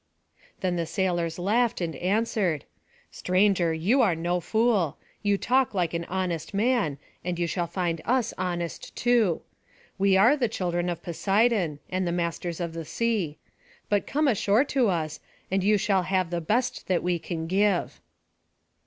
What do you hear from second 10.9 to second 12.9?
Poseidon, and the masters of the